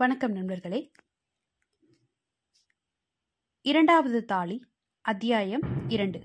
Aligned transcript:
வணக்கம் 0.00 0.32
நண்பர்களே. 0.32 0.90
இரண்டாவது 3.62 4.24
தாளி 4.24 4.64
அத்தியாயம் 5.00 5.60
இரண்டு. 5.88 6.20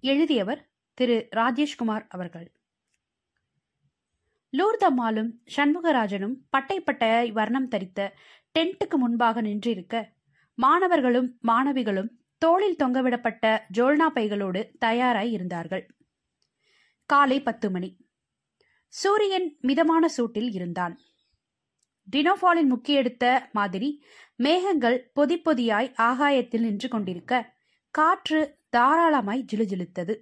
எழுதியவர் 0.00 0.70
திரு. 0.94 1.28
ராஜேஷ்குமார் 1.36 2.06
அவர்கள். 2.08 2.52
லூர்தம்மாலும் 4.52 5.30
சண்முகராஜனும் 5.56 6.34
பட்டை 6.50 6.80
பட்டையாய் 6.80 7.32
வர்ணம் 7.32 7.68
தரித்த 7.68 8.10
டென்ட்டுக்கு 8.58 8.96
முன்பாக 8.96 9.42
நின்றிருக்க 9.42 10.08
மாணவர்களும் 10.54 11.38
மாணவிகளும் 11.48 12.08
தோளில் 12.38 12.76
தொங்கவிடப்பட்ட 12.84 13.60
ஜோல்னா 13.78 14.08
பைகளோடு 14.14 14.76
தயாராய் 14.78 15.32
இருந்தார்கள். 15.32 15.96
காலை 17.06 17.42
பத்து 17.42 17.70
மணி. 17.70 17.96
சூரியன் 18.88 19.56
மிதமான 19.60 20.08
சூட்டில் 20.16 20.52
இருந்தான். 20.52 20.98
டினோஃபாலின் 22.10 22.70
முக்கியெடுத்த 22.74 23.50
மாதிரி 23.52 24.04
மேகங்கள் 24.36 25.10
பொதி 25.12 25.42
பொதியாய் 25.44 25.94
ஆகாயத்தில் 25.94 26.60
நின்று 26.60 26.88
கொண்டிருக்க 26.88 27.54
காற்று 27.90 28.58
தாராளமாய் 28.70 29.44
ஜிலுஜிலுத்தது. 29.52 30.14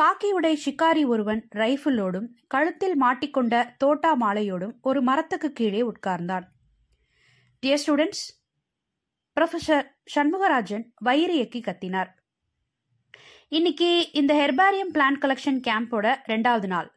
காக்கியுடை 0.00 0.56
ஷிக்காரி 0.64 1.06
ஒருவன் 1.06 1.48
ரைஃபிளோடும் 1.54 2.28
கழுத்தில் 2.46 3.02
மாட்டிக்கொண்ட 3.02 3.76
தோட்டா 3.76 4.16
மாலையோடும் 4.20 4.72
ஒரு 4.80 5.02
மரத்துக்கு 5.02 5.52
கீழே 5.52 5.82
உட்கார்ந்தான். 5.82 6.42
டியர் 7.66 7.78
ஸ்டூடெண்ட்ஸ் 7.86 8.26
ப்ரொஃபசர் 9.40 9.86
சண்முகராஜன் 10.14 10.92
வயிறு 10.96 11.34
இயக்கி 11.34 11.60
கத்தினார். 11.60 12.08
இன்னைக்கு 13.48 14.12
இந்த 14.12 14.34
ஹெர்பாரியம் 14.34 14.92
பிளான்ட் 14.94 15.20
கலெக்ஷன் 15.20 15.60
கேம்போட 15.66 16.16
ரெண்டாவது 16.28 16.66
நாள். 16.66 16.95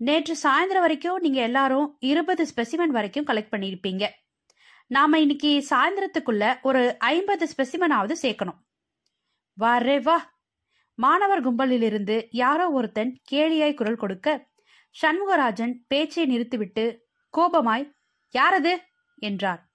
நேற்று 0.00 0.36
சாயந்தரம் 0.42 0.80
வரைக்கும் 0.80 1.16
நீங்க 1.16 1.40
எல்லாரும் 1.40 1.96
இருபது 2.00 2.46
ஸ்பெசிமன் 2.56 2.86
வரைக்கும் 2.86 3.26
கலெக்ட் 3.26 3.52
பண்ணியிருப்பீங்க. 3.56 4.08
நாம 4.86 5.18
இன்னைக்கு 5.18 5.66
சாயந்தரத்துக்குள்ள 5.70 6.60
ஒரு 6.62 6.98
ஐம்பது 6.98 7.48
ஸ்பெசிமனாவது 7.56 8.14
சேர்க்கணும். 8.22 8.58
வரே 9.60 10.02
வா! 10.02 10.38
மாணவர் 10.94 11.42
கும்பலிலிருந்து 11.42 12.28
யாரோ 12.30 12.70
ஒருத்தன் 12.70 13.20
கேலியாய் 13.32 13.74
குரல் 13.74 13.96
கொடுக்க 13.96 14.48
சண்முகராஜன் 15.02 15.84
பேச்சை 15.88 16.26
நிறுத்திவிட்டு 16.26 17.06
கோபமாய் 17.38 17.92
யாரது? 18.34 18.76
என்றார். 19.14 19.70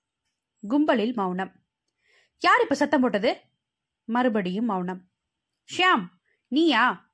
கும்பலில் 0.68 1.14
மௌனம். 1.14 1.64
யார் 2.40 2.62
இப்ப 2.62 2.76
சத்தம் 2.76 3.02
போட்டது? 3.02 3.42
மறுபடியும் 4.04 4.66
மௌனம். 4.66 5.10
ஷியாம் 5.78 6.06
நீயா? 6.48 7.14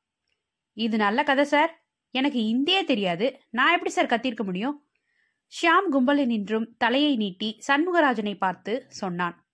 இது 0.73 0.97
நல்ல 0.97 1.23
கதை 1.23 1.45
சார். 1.45 1.80
எனக்கு 2.11 2.45
இந்தியே 2.45 2.83
தெரியாது. 2.83 3.41
நான் 3.49 3.71
எப்படி 3.71 3.89
சார் 3.89 4.05
கத்திருக்க 4.05 4.43
முடியும்? 4.43 4.85
ஷியாம் 5.53 5.87
கும்பலில் 5.91 6.25
நின்றும் 6.25 6.75
தலையை 6.77 7.15
நீட்டி 7.15 7.59
சண்முகராஜனை 7.67 8.37
பார்த்து 8.37 8.85
சொன்னான். 8.87 9.45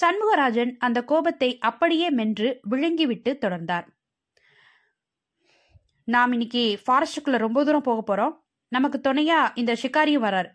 சண்முகராஜன் 0.00 0.76
அந்த 0.78 1.04
கோபத்தை 1.04 1.58
அப்படியே 1.58 2.10
மென்று 2.10 2.60
விழுங்கிவிட்டு 2.70 3.30
தொடர்ந்தார். 3.40 3.86
நாம் 6.04 6.32
இன்னைக்கு 6.32 6.80
ஃபாரஸ்டுக்குள்ள 6.86 7.36
ரொம்ப 7.36 7.64
தூரம் 7.64 7.82
போக 7.82 8.00
போறோம். 8.10 8.34
நமக்கு 8.68 8.98
துணையா 8.98 9.50
இந்த 9.54 9.72
ஷிகாரியும் 9.72 10.26
வரார். 10.26 10.50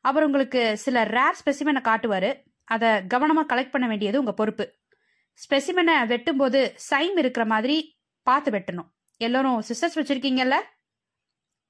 அவர் 0.00 0.24
உங்களுக்கு 0.24 0.78
சில 0.78 1.04
ரேர் 1.04 1.38
ஸ்பெசிமெனை 1.44 1.80
காட்டுவாரு. 1.80 2.42
அதை 2.64 2.88
கவனமா 2.88 3.42
கலெக்ட் 3.48 3.70
பண்ண 3.70 3.86
வேண்டியது 3.88 4.18
உங்க 4.18 4.32
பொறுப்பு. 4.32 4.74
ஸ்பெசிமெனை 5.38 5.94
வெட்டும்போது 6.12 6.70
சைம் 6.90 7.16
இருக்கிற 7.16 7.46
மாதிரி 7.46 8.02
பார்த்து 8.22 8.50
வெட்டணும். 8.50 8.90
எல்லாரும் 9.20 9.62
சிஸ்டர்ஸ் 9.68 9.96
வச்சிருக்கீங்கல்ல? 9.96 10.56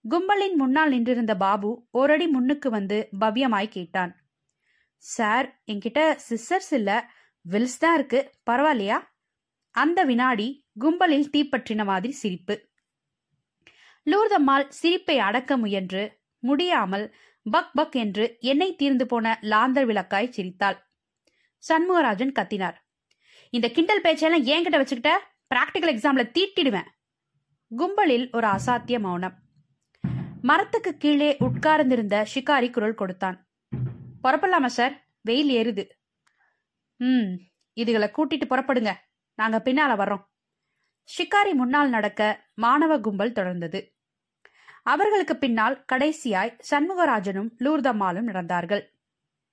கும்பலின் 0.05 0.55
முன்னால் 0.55 0.89
நின்றிருந்த 0.89 1.37
பாபு 1.37 1.89
ஓரடி 1.91 2.27
முன்னுக்கு 2.27 2.71
வந்து 2.71 3.09
பவ்யமாய் 3.21 3.69
கேட்டான். 3.69 4.13
சார் 4.97 5.63
என்கிட்ட 5.67 6.19
சிஸ்டர்ஸ் 6.29 6.73
இல்ல 6.73 7.11
வில்ஸ் 7.53 7.79
தான் 7.79 7.95
இருக்கு. 7.95 8.33
பரவாயில்லையா? 8.51 8.99
அந்த 9.71 10.05
வினாடி 10.05 10.67
கும்பலில் 10.79 11.31
தீப்பற்றின 11.33 11.85
மாதிரி 11.85 12.13
சிரிப்பு. 12.13 12.55
லூர்தம்மாள் 14.07 14.69
சிரிப்பை 14.69 15.19
அடக்க 15.19 15.57
முயன்று 15.57 16.03
முடியாமல் 16.39 17.15
பக் 17.51 17.73
பக் 17.75 17.97
என்று 17.97 18.37
எண்ணெய் 18.41 18.77
தீர்ந்து 18.77 19.07
போன 19.07 19.39
லாந்தர் 19.43 19.85
விளக்காய் 19.85 20.31
சிரித்தாள். 20.31 20.79
சண்முகராஜன் 21.69 22.33
கத்தினார். 22.33 22.77
இந்த 23.51 23.69
கிண்டல் 23.69 24.01
பேச்செல்லாம் 24.01 24.45
என்கிட்ட 24.45 24.79
வச்சுக்கிட்ட? 24.81 25.13
பிராக்டிக்கல் 25.55 25.93
எக்ஸாம்ல 25.95 26.25
தீட்டிடுவேன். 26.39 26.89
கும்பலில் 27.71 28.31
ஒரு 28.33 28.47
அசாத்திய 28.47 29.01
மௌனம். 29.01 29.35
மரத்துக்கு 30.43 30.97
கீழே 30.97 31.37
உட்கார்ந்திருந்த 31.39 32.27
ஷிகாரி 32.35 32.71
குரல் 32.71 32.95
கொடுத்தான். 32.95 33.49
புறப்படலாமா 34.25 34.67
சார்? 34.67 35.09
வெயில் 35.21 35.51
ஏறுது. 35.51 35.85
ம் 36.97 37.33
இதுகளை 37.73 38.11
கூட்டிட்டு 38.17 38.47
புறப்படுங்க. 38.49 38.93
நாங்க 39.35 39.59
பின்னால 39.65 39.93
வர்றோம். 40.01 40.25
ஷிகாரி 41.09 41.53
முன்னால் 41.53 41.89
நடக்க 41.89 42.51
மாணவ 42.55 43.01
கும்பல் 43.01 43.33
தொடர்ந்தது. 43.33 43.81
அவர்களுக்கு 44.83 45.37
பின்னால் 45.37 45.85
கடைசியாய் 45.93 46.59
சண்முகராஜனும் 46.71 47.51
லூர்தம்மாலும் 47.59 48.29
நடந்தார்கள். 48.29 48.85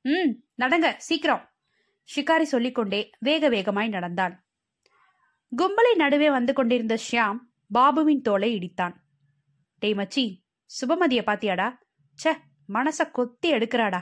ம் 0.02 0.32
நடங்க 0.62 0.94
சீக்கிரம் 0.98 1.50
ஷிகாரி 2.16 2.42
சொல்லிக்கொண்டே 2.42 3.10
வேக 3.20 3.50
வேகமாய் 3.50 3.90
நடந்தான். 3.90 4.46
கும்பலை 5.58 5.96
நடுவே 5.96 6.30
வந்து 6.32 6.54
கொண்டிருந்த 6.54 6.98
ஷியாம் 7.12 7.40
பாபுவின் 7.74 8.22
தோலை 8.22 8.58
இடித்தான். 8.58 8.94
டேய் 9.80 9.94
மச்சி 9.94 10.44
சுபமதிய 10.66 11.22
பாத்தியாடா? 11.26 11.78
ச்சே 12.24 12.34
மனச 12.74 13.12
கொத்தி 13.12 13.54
எடுக்கிறாடா. 13.54 14.02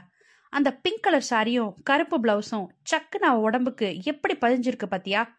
அந்த 0.49 0.75
பிங்க் 0.75 1.03
கலர் 1.03 1.27
சாரியும் 1.29 1.73
கருப்பு 1.83 2.19
பிளவுஸும் 2.19 2.67
சக்குன்னு 2.91 3.27
அவ 3.29 3.39
உடம்புக்கு 3.39 4.01
எப்படி 4.01 4.37
பதிஞ்சிருக்கு 4.37 4.85
பாத்தியா? 4.85 5.37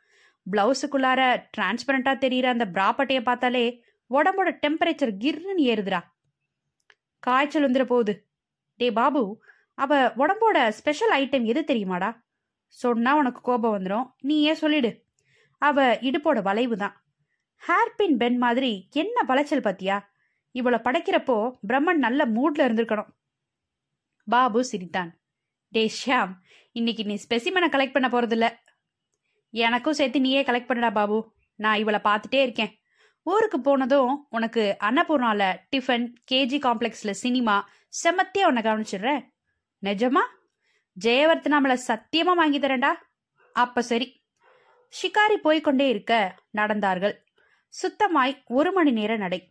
பிளவுஸுக்குள்ளார 0.50 1.44
டிரான்ஸ்பரண்டா 1.56 2.12
தெரியுற 2.24 2.44
அந்த 2.44 2.66
பிராப்பட்டைய 2.66 3.22
பார்த்தாலே 3.22 3.82
உடம்போட 4.10 4.50
டெம்பரேச்சர் 4.66 5.14
கிர்னு 5.18 5.56
ஏறுதுடா. 5.56 6.00
காய்ச்சல் 7.18 7.70
வந்துட 7.70 7.84
போகுது. 7.84 8.28
டே 8.76 8.92
பாபு 8.92 9.42
அவ 9.74 10.12
உடம்போட 10.16 10.68
ஸ்பெஷல் 10.68 11.12
ஐட்டம் 11.20 11.44
எது 11.44 11.64
தெரியுமாடா? 11.74 12.22
சொன்னா 12.66 13.16
உனக்கு 13.16 13.40
கோபம் 13.40 13.76
வந்துடும் 13.76 14.10
நீ 14.20 14.42
ஏன் 14.42 14.54
சொல்லிடு. 14.54 15.06
அவ 15.58 15.94
இடுப்போட 15.94 16.42
வளைவு 16.42 16.76
தான் 16.76 17.04
ஹேர்பின் 17.68 18.16
பென் 18.16 18.38
மாதிரி 18.38 18.88
என்ன 18.90 19.22
வளைச்சல் 19.22 19.60
பத்தியா? 19.60 20.04
இவளை 20.50 20.78
படைக்கிறப்போ 20.78 21.56
பிரம்மன் 21.68 22.02
நல்ல 22.04 22.26
மூட்ல 22.26 22.58
இருந்திருக்கணும். 22.58 23.08
பாபு 24.24 24.64
சிரித்தான். 24.64 25.20
டே 25.68 25.92
ஷியாம் 26.06 26.32
இன்னைக்கு 26.72 27.04
நீ 27.04 27.14
ஸ்பெசிமனை 27.14 27.68
கலெக்ட் 27.68 27.92
பண்ண 27.92 28.08
போறதில்ல. 28.08 28.56
எனக்கும் 29.50 29.92
சேர்த்து 29.92 30.20
நீயே 30.20 30.42
கலெக்ட் 30.42 30.70
பண்ணடா 30.70 30.92
பாபு. 30.92 31.34
நான் 31.54 31.78
இவளை 31.78 32.00
பார்த்துட்டே 32.04 32.42
இருக்கேன். 32.42 32.78
ஊருக்கு 33.22 33.60
போனதும் 33.60 34.26
உனக்கு 34.30 34.76
அன்னபூர்ணால 34.80 35.56
டிஃபன் 35.76 36.14
கேஜி 36.32 36.58
காம்ப்ளெக்ஸ்ல 36.58 37.10
சினிமா 37.10 37.68
செமத்தியா 38.04 38.46
உன்னை 38.46 38.62
கவனிச்சிடுறேன் 38.62 39.28
நிஜமா? 39.82 40.22
ஜெயவர்த்தனாமல 41.04 41.78
சத்தியமா 41.88 42.34
வாங்கி 42.34 42.58
தரேன்டா. 42.58 42.92
அப்ப 43.52 43.82
சரி. 43.82 44.24
ஷிகாரி 45.02 45.36
போய்கொண்டே 45.44 45.88
இருக்க 45.88 46.34
நடந்தார்கள். 46.56 47.16
சுத்தமாய் 47.74 48.44
ஒரு 48.44 48.72
மணி 48.72 48.90
நேர 48.90 49.16
நடை. 49.16 49.50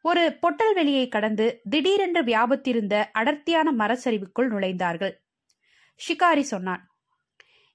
ஒரு 0.00 0.36
பொட்டல் 0.40 0.74
வெளியை 0.74 1.08
கடந்து 1.08 1.60
திடீரென்று 1.70 2.22
வியாபத்திருந்த 2.22 3.04
அடர்த்தியான 3.12 3.72
மரச்சரிவுக்குள் 3.72 4.50
நுழைந்தார்கள். 4.50 5.12
ஷிகாரி 6.08 6.40
சொன்னான் 6.40 6.90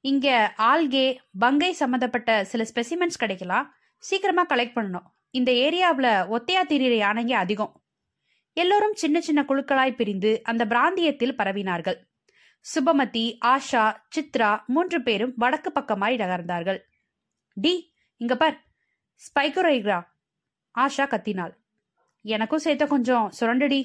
இங்க 0.01 0.53
ஆல்கே 0.57 1.17
பங்கை 1.39 1.73
சம்பந்தப்பட்ட 1.73 2.43
சில 2.43 2.65
ஸ்பெசிமென்ஸ் 2.73 3.17
கிடைக்கலாம் 3.17 3.75
சீக்கிரமா 3.97 4.45
கலெக்ட் 4.45 4.77
பண்ணணும். 4.77 5.07
இந்த 5.29 5.51
ஏரியாவில் 5.51 6.37
ஒத்தையா 6.37 6.61
திரியிற 6.67 6.95
யானைங்க 6.95 7.31
அதிகம். 7.31 7.83
எல்லோரும் 8.53 8.93
சின்ன 8.93 9.21
சின்ன 9.21 9.45
குழுக்களாய் 9.47 9.95
பிரிந்து 9.95 10.39
அந்த 10.43 10.65
பிராந்தியத்தில் 10.65 11.35
பரவினார்கள். 11.35 11.97
சுபமதி 12.75 13.37
ஆஷா 13.45 13.95
சித்ரா 14.15 14.65
மூன்று 14.65 15.01
பேரும் 15.01 15.33
வடக்கு 15.35 15.71
பக்கமாய் 15.75 16.19
நகர்ந்தார்கள். 16.23 16.79
டி 17.53 17.93
இங்க 18.17 18.35
பார். 18.35 18.66
ஸ்பைக்குரைக்ரா 19.25 19.99
ஆஷா 20.75 21.05
கத்தினாள். 21.11 21.53
எனக்கும் 22.21 22.59
சேர்த்த 22.59 22.85
கொஞ்சம் 22.85 23.31
சுரண்டுடி. 23.39 23.81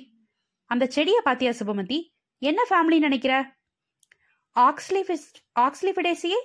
அந்த 0.65 0.87
செடியை 0.87 1.21
பாத்தியா 1.25 1.51
சுபமதி? 1.51 1.99
என்ன 2.39 2.61
ஃபேமிலி 2.71 2.99
நினைக்கிற? 2.99 3.61
ஆக்ஸ்லிஃபிஸ் 4.57 5.29
ஆக்ஸ்லிஃபிடேசியே 5.61 6.41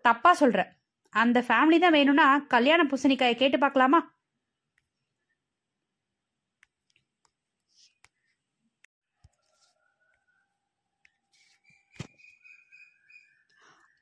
தப்பா 0.00 0.36
சொல்ற. 0.40 0.76
அந்த 1.10 1.40
ஃபேமிலி 1.40 1.78
தான் 1.78 1.92
வேணும்னா 1.92 2.38
கல்யாண 2.38 2.84
பூசணிக்காயை 2.84 3.36
கேட்டு 3.36 3.58
பார்க்கலாமா? 3.58 4.00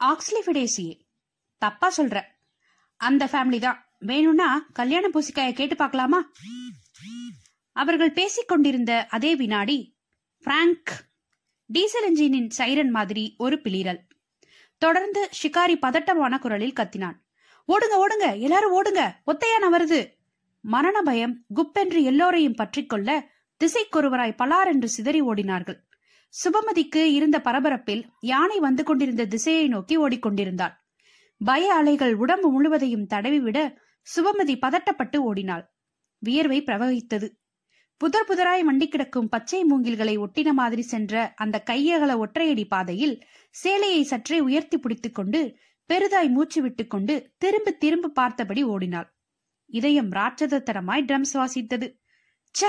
ஆக்ஸ்லிஃபிடேசியே 0.01 0.95
தப்பா 1.59 1.93
சொல்ற. 1.97 2.17
அந்த 2.97 3.25
ஃபேமிலி 3.33 3.61
தான். 3.61 3.81
வேணும்னா 3.99 4.49
கல்யாண 4.73 5.09
பூசிக்காயை 5.09 5.53
கேட்டு 5.53 5.77
பார்க்கலாமா? 5.77 6.21
அவர்கள் 7.77 8.13
பேசிக் 8.13 8.49
கொண்டிருந்த 8.49 9.07
அதே 9.07 9.37
வினாடி 9.37 9.79
பிராங்க் 10.45 10.93
டீசல் 11.71 12.07
என்ஜினின் 12.09 12.51
சைரன் 12.59 12.91
மாதிரி 12.91 13.35
ஒரு 13.39 13.57
பிளிரல். 13.65 14.01
தொடர்ந்து 14.79 15.31
ஷிகாரி 15.39 15.77
பதட்டமான 15.77 16.39
குரலில் 16.39 16.79
கத்தினான். 16.81 17.17
ஓடுங்க 17.69 17.95
ஓடுங்க 18.03 18.27
எல்லாரும் 18.39 18.75
ஓடுங்க 18.83 19.03
ஒத்தையான 19.27 19.71
வருது 19.73 20.01
மரண 20.61 21.03
பயம் 21.03 21.35
குப்பென்று 21.55 22.01
எல்லோரையும் 22.03 22.55
பற்றிக்கொள்ள 22.55 23.11
திசைக்கொருவராய் 23.61 24.39
பலார் 24.43 24.71
என்று 24.73 24.89
சிதறி 24.89 25.23
ஓடினார்கள். 25.23 25.79
சுபமதிக்கு 26.35 27.03
இருந்த 27.19 27.39
பரபரப்பில் 27.45 28.03
யானை 28.21 28.59
வந்து 28.59 28.85
கொண்டிருந்த 28.85 29.25
திசையை 29.27 29.69
நோக்கி 29.69 29.99
ஓடிக்கொண்டிருந்தாள். 29.99 30.75
பய 31.41 31.75
அலைகள் 31.75 32.15
உடம்பு 32.15 32.51
முழுவதையும் 32.51 33.07
தடவிவிட 33.07 33.59
சுபமதி 34.07 34.55
பதட்டப்பட்டு 34.67 35.17
ஓடினாள். 35.17 35.65
வியர்வை 36.19 36.63
பிரவகித்தது. 36.63 37.29
புதர் 37.97 38.27
புதராய் 38.29 38.63
மண்டி 38.63 38.89
கிடக்கும் 38.89 39.29
பச்சை 39.29 39.65
மூங்கில்களை 39.65 40.15
ஒட்டின 40.19 40.53
மாதிரி 40.53 40.83
சென்ற 40.83 41.33
அந்த 41.37 41.63
கையகல 41.71 42.23
ஒற்றையடி 42.25 42.65
பாதையில் 42.69 43.15
சேலையை 43.51 44.03
சற்றே 44.03 44.41
உயர்த்தி 44.41 44.79
பிடித்துக் 44.79 45.15
கொண்டு 45.15 45.41
பெரிதாய் 45.91 46.29
மூச்சு 46.29 46.63
விட்டுக்கொண்டு 46.63 47.35
திரும்ப 47.39 47.71
திரும்ப 47.71 48.09
பார்த்தபடி 48.09 48.63
ஓடினாள். 48.63 49.09
இதயம் 49.67 50.13
ராட்சதத்தனமாய் 50.13 51.05
ட்ரம்ஸ் 51.05 51.35
வாசித்தது. 51.35 51.87
ச்ச! 52.55 52.67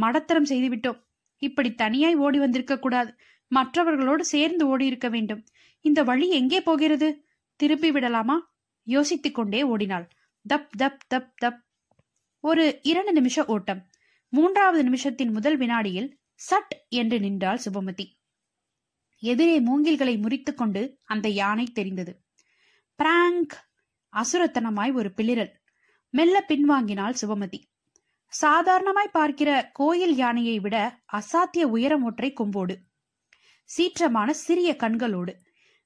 மடத்தரம் 0.00 0.48
செய்துவிட்டோம். 0.48 1.00
இப்படி 1.42 1.74
தனியாய் 1.74 2.14
ஓடி 2.14 2.38
வந்திருக்க 2.38 2.78
கூடாது. 2.78 3.14
மற்றவர்களோடு 3.48 4.24
சேர்ந்து 4.24 4.66
ஓடி 4.66 4.86
இருக்க 4.86 5.08
வேண்டும். 5.08 5.44
இந்த 5.80 6.02
வழி 6.02 6.30
எங்கே 6.30 6.60
போகிறது? 6.60 7.26
திருப்பி 7.56 7.90
விடலாமா? 7.90 8.36
யோசித்துக் 8.86 9.34
கொண்டே 9.34 9.62
ஓடினாள். 9.62 10.08
தப் 10.46 10.70
தப் 10.78 11.02
தப் 11.14 11.30
தப். 11.44 11.60
ஒரு 12.44 12.80
இரண்டு 12.82 13.12
நிமிஷ 13.12 13.44
ஓட்டம். 13.44 13.80
மூன்றாவது 14.32 14.82
நிமிஷத்தின் 14.82 15.32
முதல் 15.32 15.56
வினாடியில் 15.56 16.08
சட் 16.40 16.74
என்று 16.88 17.20
நின்றாள் 17.20 17.60
சுபமதி. 17.64 18.06
எதிரே 19.22 19.60
மூங்கில்களை 19.60 20.14
முறித்துக்கொண்டு 20.16 20.82
அந்த 21.04 21.28
யானை 21.28 21.66
தெரிந்தது. 21.72 22.12
பிராங்க்! 22.98 23.54
அசுரத்தனமாய் 24.12 24.92
ஒரு 24.94 25.12
பிளிரல் 25.16 25.52
மெல்ல 26.14 26.44
பின்வாங்கினாள் 26.48 27.14
சுபமதி. 27.22 27.60
சாதாரணமாய் 28.32 29.12
பார்க்கிற 29.12 29.70
கோயில் 29.72 30.16
யானையை 30.16 30.60
விட 30.60 30.76
அசாத்திய 31.12 31.62
உயரம் 31.62 32.02
ஒற்றை 32.02 32.32
கொம்போடு. 32.32 32.74
சீற்றமான 33.70 34.30
சிறிய 34.30 34.76
கண்களோடு 34.78 35.32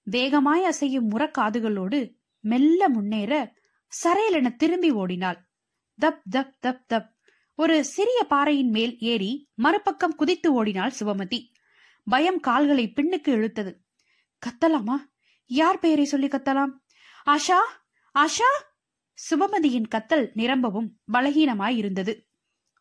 வேகமாய் 0.06 0.64
அசையும் 0.64 1.10
முறக்காதுகளோடு 1.10 2.00
மெல்ல 2.44 2.88
முன்னேற 2.88 3.32
சரையலென 4.04 4.56
திரும்பி 4.56 4.90
ஓடினாள். 4.90 5.48
தப் 6.00 6.22
தப் 6.30 6.52
தப் 6.66 6.84
தப். 6.92 7.08
ஒரு 7.54 7.84
சிறிய 7.84 8.24
பாறையின் 8.24 8.70
மேல் 8.70 8.98
ஏறி 8.98 9.50
மறுபக்கம் 9.54 10.14
குதித்து 10.14 10.52
ஓடினாள் 10.52 10.92
சிவமதி. 11.00 11.52
பயம் 12.04 12.40
கால்களை 12.40 12.92
பின்னுக்கு 12.96 13.28
இழுத்தது. 13.28 13.74
கத்தலாமா? 14.46 14.96
யார் 15.46 15.78
பெயரை 15.78 16.04
சொல்லி 16.04 16.26
கத்தலாம்? 16.26 16.72
ஆஷா? 17.26 17.58
ஆஷா? 18.14 18.50
சுபமதியின் 19.30 19.86
கத்தல் 19.94 20.30
நிரம்பவும் 20.34 20.98
பலகீனமாய் 21.12 21.76
இருந்தது. 21.76 22.28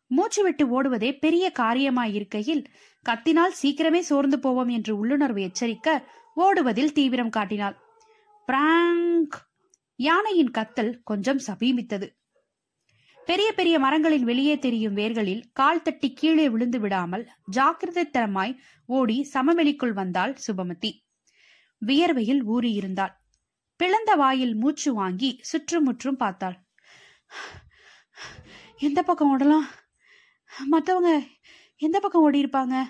மூச்சு 0.06 0.42
விட்டு 0.42 0.82
ஓடுவதே 0.82 1.18
பெரிய 1.18 1.52
காரியமாய் 1.58 2.14
இருக்கையில் 2.14 2.68
கத்தினால் 3.08 3.54
சீக்கிரமே 3.62 3.98
சோர்ந்து 3.98 4.38
போவோம் 4.38 4.68
என்று 4.68 4.96
உள்ளுணர்வு 4.96 5.40
எச்சரிக்க 5.40 6.04
ஓடுவதில் 6.36 6.92
தீவிரம் 6.92 7.30
காட்டினாள். 7.30 7.76
பிராங்க்! 8.46 9.45
யானையின் 9.96 10.50
கத்தல் 10.50 11.00
கொஞ்சம் 11.04 11.40
சபீமித்தது 11.46 12.16
பெரிய 13.26 13.52
பெரிய 13.52 13.78
மரங்களின் 13.78 14.24
வெளியே 14.24 14.58
தெரியும் 14.58 14.96
வேர்களில் 14.96 15.42
கால் 15.52 15.82
தட்டி 15.82 16.12
கீழே 16.12 16.48
விழுந்து 16.48 16.80
விடாமல் 16.80 17.30
ஜாக்கிரதைத்தனமாய் 17.52 18.56
ஓடி 18.86 19.30
சமவெளிக்குள் 19.34 19.92
வந்தாள் 19.92 20.36
சுபமதி. 20.46 21.06
வியர்வையில் 21.86 22.42
ஊறியிருந்தாள். 22.44 23.14
பிளந்த 23.76 24.14
வாயில் 24.14 24.54
மூச்சு 24.54 24.94
வாங்கி 24.94 25.38
சுற்றுமுற்றும் 25.42 26.16
பார்த்தாள். 26.16 26.66
எந்த 28.78 29.02
பக்கம் 29.02 29.38
ஓடலாம்? 29.38 29.66
மற்றவங்க 30.70 31.28
எந்த 31.76 32.00
பக்கம் 32.00 32.22
ஓடி 32.22 32.44
இருப்பாங்க 32.44 32.84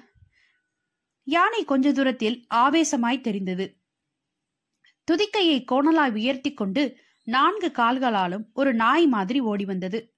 யானை 1.25 1.65
கொஞ்ச 1.65 1.93
தூரத்தில் 1.93 2.47
ஆவேசமாய் 2.55 3.21
தெரிந்தது. 3.21 3.76
துதிக்கையை 5.09 5.65
கோணலாய் 5.73 6.13
உயர்த்தி 6.13 6.55
கொண்டு 6.55 6.99
நான்கு 7.23 7.69
கால்களாலும் 7.69 8.45
ஒரு 8.53 8.75
நாய் 8.75 9.07
மாதிரி 9.07 9.41
ஓடி 9.41 9.65
வந்தது 9.65 10.15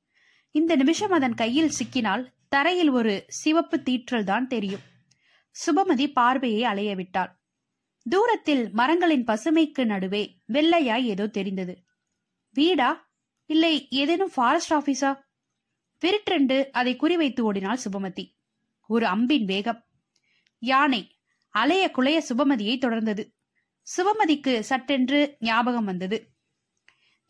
இந்த 0.51 0.77
நிமிஷம் 0.77 1.11
அதன் 1.11 1.35
கையில் 1.35 1.75
சிக்கினால் 1.79 2.25
தரையில் 2.49 2.89
ஒரு 2.89 3.25
சிவப்பு 3.29 3.77
தீற்றல் 3.79 4.25
தான் 4.25 4.47
தெரியும். 4.47 4.85
சுபமதி 5.67 6.13
பார்வையை 6.13 6.65
அலைய 6.65 6.95
விட்டாள். 6.95 7.41
தூரத்தில் 8.07 8.71
மரங்களின் 8.73 9.25
பசுமைக்கு 9.25 9.85
நடுவே 9.85 10.41
வெள்ளையாய் 10.53 11.05
ஏதோ 11.05 11.27
தெரிந்தது. 11.27 11.75
வீடா? 12.53 12.91
இல்லை 13.47 13.89
ஏதேனும் 13.91 14.33
ஃபாரஸ்ட் 14.35 14.73
ஆபீஸா 14.73 15.11
விருட்டென்று 16.03 16.71
அதை 16.71 16.97
குறிவைத்து 16.97 17.41
ஓடினாள் 17.41 17.85
சுபமதி. 17.85 18.25
ஒரு 18.87 19.07
அம்பின் 19.07 19.45
வேகம். 19.45 19.81
யானை 20.59 21.03
அலைய 21.55 21.91
குலைய 21.99 22.19
சுபமதியை 22.29 22.77
தொடர்ந்தது. 22.79 23.25
சிவமதிக்கு 23.89 24.55
சட்டென்று 24.71 25.21
ஞாபகம் 25.49 25.89
வந்தது. 25.91 26.19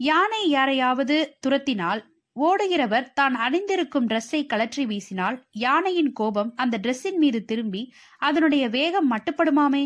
யானை 0.01 0.43
யாரையாவது 0.57 1.17
துரத்தினால் 1.45 2.01
ஓடுகிறவர் 2.37 3.07
தான் 3.19 3.35
அணிந்திருக்கும் 3.45 4.09
டிரெஸ்ஸை 4.11 4.41
கலற்றி 4.53 4.85
வீசினால் 4.91 5.37
யானையின் 5.65 6.13
கோபம் 6.13 6.51
அந்த 6.63 6.75
டிரெஸ்ஸின் 6.85 7.19
மீது 7.23 7.39
திரும்பி 7.45 7.83
அதனுடைய 8.19 8.65
வேகம் 8.77 9.09
மட்டுப்படுமாமே? 9.13 9.85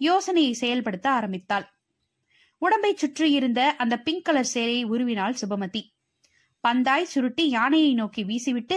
யோசனையை 0.00 0.52
செயல்படுத்த 0.52 1.06
ஆரம்பித்தாள். 1.10 1.66
உடம்பை 2.62 2.92
சுற்றியிருந்த 2.94 3.60
அந்த 3.82 3.94
பிங்க் 4.06 4.26
கலர் 4.28 4.50
சேலையை 4.54 4.84
உருவினாள் 4.92 5.38
சுபமதி 5.40 5.82
பந்தாய் 6.64 7.10
சுருட்டி 7.12 7.44
யானையை 7.48 7.92
நோக்கி 7.94 8.22
வீசிவிட்டு 8.30 8.76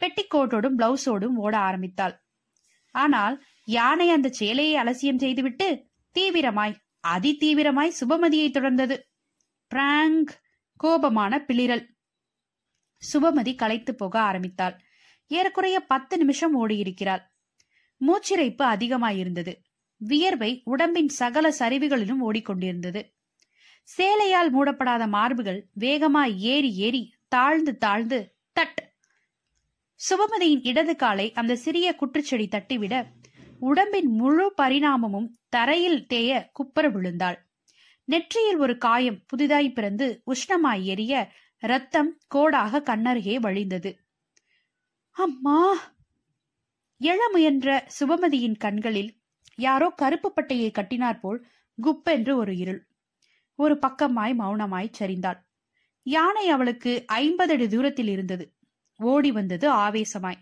பெட்டிக்கோட்டோடும் 0.00 0.76
பிளவுஸோடும் 0.78 1.36
ஓட 1.44 1.54
ஆரம்பித்தாள். 1.68 2.14
ஆனால் 2.94 3.36
யானை 3.68 4.06
அந்த 4.16 4.28
சேலையை 4.40 4.74
அலசியம் 4.82 5.22
செய்துவிட்டு 5.24 5.68
தீவிரமாய் 6.18 6.74
அதி 7.00 7.36
தீவிரமாய் 7.40 7.92
சுபமதியை 8.00 8.50
தொடர்ந்தது. 8.50 8.98
பிராங்க் 9.66 10.40
கோபமான 10.84 11.38
பிளிரல். 11.38 11.86
சுபமதி 13.12 13.54
களைத்து 13.54 13.94
போக 13.94 14.20
ஆரம்பித்தாள். 14.20 14.80
ஏறக்குறைய 15.26 15.80
பத்து 15.80 16.16
நிமிஷம் 16.16 16.66
ஓடியிருக்கிறாள். 16.66 17.22
மூச்சிறைப்பு 18.06 18.62
அதிகமாயிருந்தது. 18.62 19.54
வியர்வை 19.96 20.60
உடம்பின் 20.64 21.08
சகல 21.08 21.50
சரிவுகளிலும் 21.58 22.22
ஓடிக்கொண்டிருந்தது. 22.22 23.02
சேலையால் 23.96 24.54
மூடப்படாத 24.54 25.06
மார்புகள் 25.06 25.62
வேகமாய் 25.72 26.40
ஏறி 26.40 26.74
ஏறி 26.74 27.14
தாழ்ந்து 27.28 27.78
தாழ்ந்து 27.78 28.36
தட். 28.60 28.92
சுபமதியின் 29.94 30.66
இடது 30.66 30.96
காலை 30.96 31.32
அந்த 31.32 31.56
சிறிய 31.56 31.96
குற்றுச்செடி 32.00 32.46
தட்டிவிட 32.46 33.06
உடம்பின் 33.58 34.06
முழு 34.06 34.52
பரிணாமமும் 34.56 35.38
தரையில் 35.54 36.06
தேய 36.06 36.30
குப்பர 36.52 36.86
விழுந்தாள். 36.90 37.38
நெற்றியில் 38.08 38.56
ஒரு 38.56 38.74
காயம் 38.78 39.18
புதிதாய் 39.26 39.70
பிறந்து 39.72 40.06
உஷ்ணமாய் 40.26 40.84
எரிய 40.84 41.14
ரத்தம் 41.62 42.10
கோடாக 42.34 42.80
கண்ணருகே 42.80 43.36
வழிந்தது. 43.36 43.90
அம்மா! 45.16 45.58
எழ 47.00 47.20
முயன்ற 47.32 47.68
சுபமதியின் 47.98 48.56
கண்களில் 48.56 49.10
யாரோ 49.58 49.88
கருப்பு 49.90 50.28
பட்டையை 50.32 50.70
கட்டினார் 50.70 51.20
போல் 51.20 51.38
குப்பென்று 51.78 52.32
ஒரு 52.34 52.52
இருள். 52.56 52.80
ஒரு 53.58 53.74
பக்கமாய் 53.74 54.34
மௌனமாய் 54.38 54.96
சரிந்தாள். 54.98 55.40
யானை 56.06 56.46
அவளுக்கு 56.48 56.92
ஐம்பது 57.06 57.52
அடி 57.52 57.66
தூரத்தில் 57.68 58.08
இருந்தது. 58.08 58.44
ஓடி 59.00 59.30
வந்தது 59.32 59.66
ஆவேசமாய். 59.76 60.40